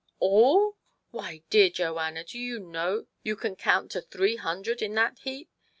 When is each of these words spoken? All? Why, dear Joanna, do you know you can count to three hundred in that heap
All? 0.17 0.77
Why, 1.11 1.43
dear 1.51 1.69
Joanna, 1.69 2.23
do 2.23 2.39
you 2.39 2.57
know 2.59 3.05
you 3.21 3.35
can 3.35 3.55
count 3.55 3.91
to 3.91 4.01
three 4.01 4.35
hundred 4.35 4.81
in 4.81 4.95
that 4.95 5.19
heap 5.19 5.51